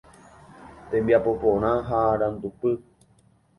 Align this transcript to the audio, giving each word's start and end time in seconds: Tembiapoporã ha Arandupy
Tembiapoporã 0.89 1.71
ha 1.87 1.99
Arandupy 2.13 2.71